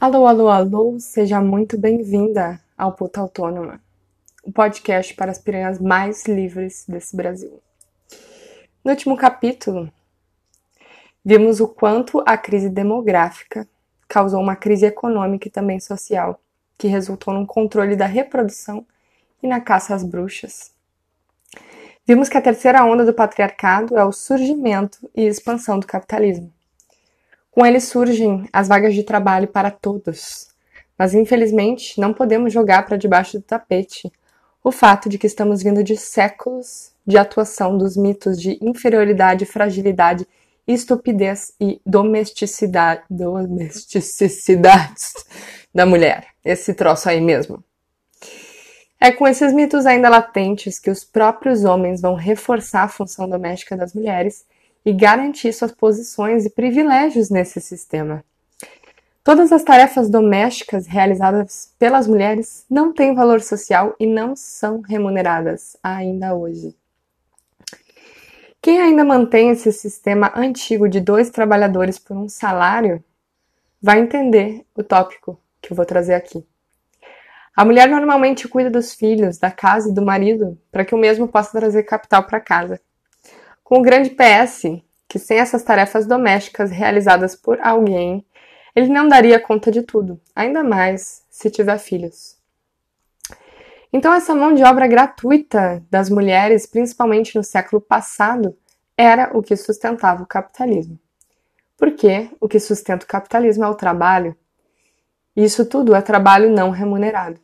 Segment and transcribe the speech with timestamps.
[0.00, 3.80] Alô, alô, alô, seja muito bem-vinda ao Puta Autônoma,
[4.44, 7.60] o podcast para as piranhas mais livres desse Brasil.
[8.84, 9.90] No último capítulo,
[11.24, 13.66] vimos o quanto a crise demográfica
[14.06, 16.40] causou uma crise econômica e também social,
[16.78, 18.86] que resultou no controle da reprodução
[19.42, 20.70] e na caça às bruxas.
[22.06, 26.52] Vimos que a terceira onda do patriarcado é o surgimento e expansão do capitalismo
[27.58, 30.46] com ele surgem as vagas de trabalho para todos.
[30.96, 34.12] Mas infelizmente não podemos jogar para debaixo do tapete
[34.62, 40.24] o fato de que estamos vindo de séculos de atuação dos mitos de inferioridade, fragilidade,
[40.68, 45.14] estupidez e domesticidade, domesticidades
[45.74, 46.28] da mulher.
[46.44, 47.64] Esse troço aí mesmo.
[49.00, 53.76] É com esses mitos ainda latentes que os próprios homens vão reforçar a função doméstica
[53.76, 54.46] das mulheres
[54.88, 58.24] e garantir suas posições e privilégios nesse sistema.
[59.22, 65.76] Todas as tarefas domésticas realizadas pelas mulheres não têm valor social e não são remuneradas
[65.82, 66.74] ainda hoje.
[68.62, 73.04] Quem ainda mantém esse sistema antigo de dois trabalhadores por um salário
[73.82, 76.42] vai entender o tópico que eu vou trazer aqui.
[77.54, 81.28] A mulher normalmente cuida dos filhos, da casa e do marido para que o mesmo
[81.28, 82.80] possa trazer capital para casa.
[83.68, 88.24] Com o grande PS, que sem essas tarefas domésticas realizadas por alguém,
[88.74, 92.38] ele não daria conta de tudo, ainda mais se tiver filhos.
[93.92, 98.56] Então, essa mão de obra gratuita das mulheres, principalmente no século passado,
[98.96, 100.98] era o que sustentava o capitalismo.
[101.76, 104.34] Porque o que sustenta o capitalismo é o trabalho,
[105.36, 107.38] e isso tudo é trabalho não remunerado.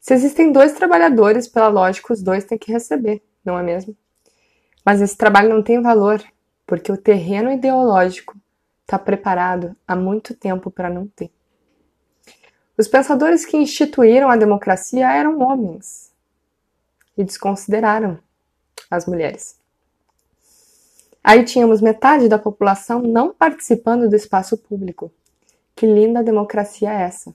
[0.00, 3.94] Se existem dois trabalhadores, pela lógica, os dois têm que receber, não é mesmo?
[4.84, 6.22] Mas esse trabalho não tem valor,
[6.66, 8.36] porque o terreno ideológico
[8.82, 11.30] está preparado há muito tempo para não ter.
[12.76, 16.12] Os pensadores que instituíram a democracia eram homens
[17.16, 18.18] e desconsideraram
[18.90, 19.58] as mulheres.
[21.22, 25.12] Aí tínhamos metade da população não participando do espaço público.
[25.74, 27.34] Que linda democracia é essa?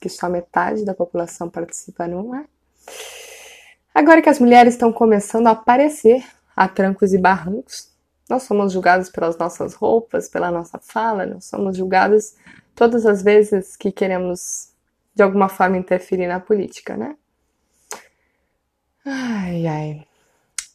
[0.00, 2.46] Que só metade da população participa, não é?
[3.94, 7.90] Agora que as mulheres estão começando a aparecer a trancos e barrancos.
[8.28, 12.34] Nós somos julgados pelas nossas roupas, pela nossa fala, nós somos julgados
[12.74, 14.70] todas as vezes que queremos
[15.14, 17.16] de alguma forma interferir na política, né?
[19.04, 20.06] Ai, ai.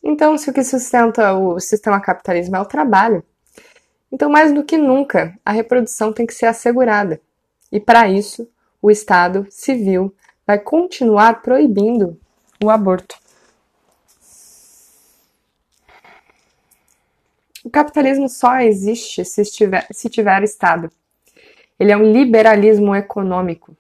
[0.04, 3.24] Então, se o que sustenta o sistema capitalismo é o trabalho,
[4.12, 7.20] então mais do que nunca a reprodução tem que ser assegurada.
[7.72, 8.50] E para isso,
[8.82, 10.16] o Estado civil
[10.48, 12.18] vai continuar proibindo
[12.64, 13.19] o aborto.
[17.70, 20.92] O capitalismo só existe se, estiver, se tiver Estado.
[21.80, 23.78] Ele é um liberalismo econômico.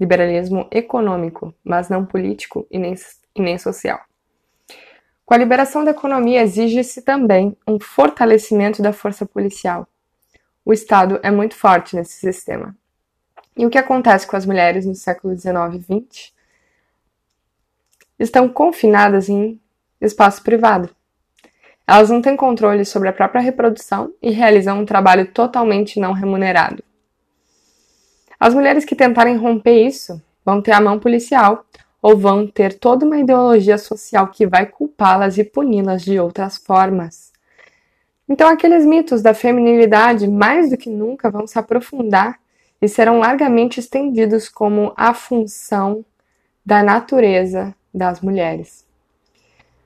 [0.00, 2.94] Liberalismo econômico, mas não político e nem,
[3.36, 4.00] e nem social.
[5.26, 9.86] Com a liberação da economia, exige-se também um fortalecimento da força policial.
[10.64, 12.74] O Estado é muito forte nesse sistema.
[13.58, 16.32] E o que acontece com as mulheres no século XIX e XX?
[18.18, 19.60] Estão confinadas em
[20.00, 20.88] espaço privado.
[21.90, 26.84] Elas não têm controle sobre a própria reprodução e realizam um trabalho totalmente não remunerado.
[28.38, 31.64] As mulheres que tentarem romper isso vão ter a mão policial
[32.00, 37.32] ou vão ter toda uma ideologia social que vai culpá-las e puni-las de outras formas.
[38.28, 42.38] Então, aqueles mitos da feminilidade, mais do que nunca, vão se aprofundar
[42.80, 46.04] e serão largamente estendidos como a função
[46.64, 48.88] da natureza das mulheres.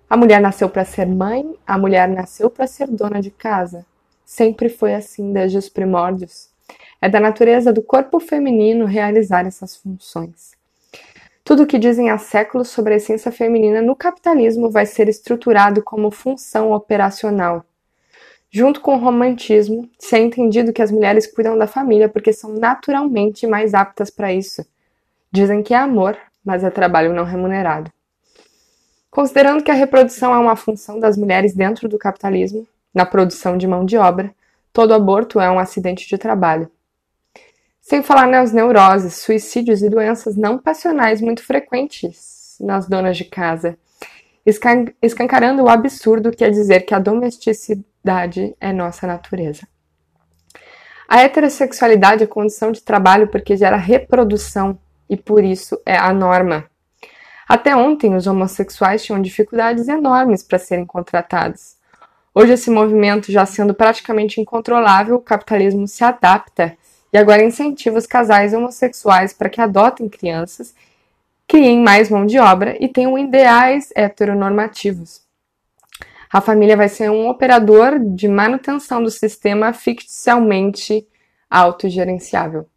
[0.09, 3.87] A mulher nasceu para ser mãe, a mulher nasceu para ser dona de casa.
[4.25, 6.49] Sempre foi assim desde os primórdios.
[7.01, 10.53] É da natureza do corpo feminino realizar essas funções.
[11.43, 15.83] Tudo o que dizem há séculos sobre a essência feminina no capitalismo vai ser estruturado
[15.83, 17.65] como função operacional.
[18.51, 22.55] Junto com o romantismo, se é entendido que as mulheres cuidam da família porque são
[22.55, 24.65] naturalmente mais aptas para isso.
[25.31, 27.91] Dizem que é amor, mas é trabalho não remunerado.
[29.15, 33.65] Considerando que a reprodução é uma função das mulheres dentro do capitalismo, na produção de
[33.65, 34.35] mão de obra,
[34.73, 36.69] todo aborto é um acidente de trabalho.
[37.81, 43.79] Sem falar nas neuroses, suicídios e doenças não passionais muito frequentes nas donas de casa,
[45.01, 49.65] escancarando o absurdo que é dizer que a domesticidade é nossa natureza.
[51.09, 54.77] A heterossexualidade é condição de trabalho porque gera reprodução
[55.09, 56.69] e por isso é a norma.
[57.49, 61.77] Até ontem, os homossexuais tinham dificuldades enormes para serem contratados.
[62.35, 66.77] Hoje, esse movimento já sendo praticamente incontrolável, o capitalismo se adapta
[67.13, 70.75] e agora incentiva os casais homossexuais para que adotem crianças,
[71.47, 75.23] criem mais mão de obra e tenham ideais heteronormativos.
[76.33, 81.07] A família vai ser um operador de manutenção do sistema ficticialmente
[81.49, 82.69] autogerenciável.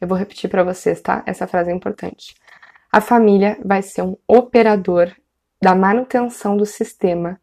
[0.00, 1.24] Eu vou repetir para vocês, tá?
[1.26, 2.36] Essa frase é importante.
[2.92, 5.10] A família vai ser um operador
[5.62, 7.40] da manutenção do sistema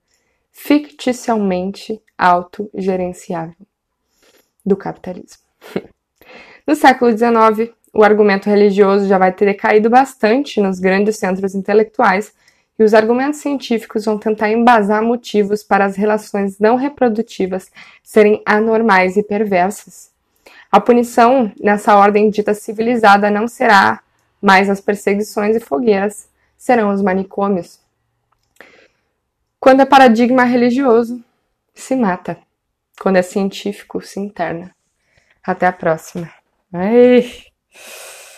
[0.51, 3.65] ficticialmente autogerenciável
[4.65, 5.43] do capitalismo.
[6.67, 12.31] No século XIX, o argumento religioso já vai ter decaído bastante nos grandes centros intelectuais
[12.77, 17.71] e os argumentos científicos vão tentar embasar motivos para as relações não reprodutivas
[18.03, 20.11] serem anormais e perversas.
[20.71, 24.01] A punição nessa ordem dita civilizada não será
[24.41, 27.79] mais as perseguições e fogueiras, serão os manicômios.
[29.59, 31.23] Quando é paradigma religioso,
[31.73, 32.37] se mata.
[33.01, 34.75] Quando é científico, se interna.
[35.43, 36.31] Até a próxima.
[36.71, 37.49] Ai.